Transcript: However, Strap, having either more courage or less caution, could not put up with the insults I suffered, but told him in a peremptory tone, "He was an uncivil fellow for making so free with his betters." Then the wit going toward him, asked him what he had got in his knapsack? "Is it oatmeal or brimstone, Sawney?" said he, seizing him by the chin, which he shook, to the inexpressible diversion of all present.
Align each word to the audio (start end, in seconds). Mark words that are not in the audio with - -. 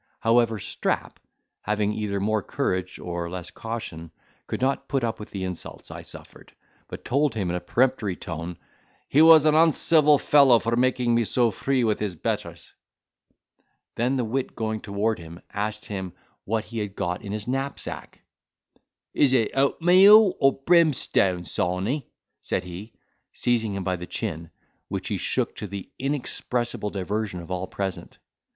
However, 0.21 0.57
Strap, 0.57 1.19
having 1.61 1.93
either 1.93 2.19
more 2.19 2.41
courage 2.41 2.97
or 2.97 3.29
less 3.29 3.51
caution, 3.51 4.09
could 4.47 4.59
not 4.59 4.87
put 4.87 5.03
up 5.03 5.19
with 5.19 5.29
the 5.29 5.43
insults 5.43 5.91
I 5.91 6.01
suffered, 6.01 6.53
but 6.87 7.05
told 7.05 7.35
him 7.35 7.51
in 7.51 7.55
a 7.55 7.59
peremptory 7.59 8.15
tone, 8.15 8.57
"He 9.09 9.21
was 9.21 9.45
an 9.45 9.53
uncivil 9.53 10.17
fellow 10.17 10.57
for 10.57 10.75
making 10.75 11.23
so 11.25 11.51
free 11.51 11.83
with 11.83 11.99
his 11.99 12.15
betters." 12.15 12.73
Then 13.93 14.15
the 14.17 14.25
wit 14.25 14.55
going 14.55 14.81
toward 14.81 15.19
him, 15.19 15.39
asked 15.53 15.85
him 15.85 16.13
what 16.45 16.65
he 16.65 16.79
had 16.79 16.95
got 16.95 17.21
in 17.21 17.31
his 17.31 17.47
knapsack? 17.47 18.23
"Is 19.13 19.33
it 19.33 19.51
oatmeal 19.53 20.33
or 20.39 20.53
brimstone, 20.63 21.43
Sawney?" 21.43 22.09
said 22.41 22.63
he, 22.63 22.93
seizing 23.33 23.75
him 23.75 23.83
by 23.83 23.97
the 23.97 24.07
chin, 24.07 24.49
which 24.87 25.09
he 25.09 25.17
shook, 25.17 25.55
to 25.57 25.67
the 25.67 25.91
inexpressible 25.99 26.89
diversion 26.89 27.39
of 27.39 27.51
all 27.51 27.67
present. 27.67 28.17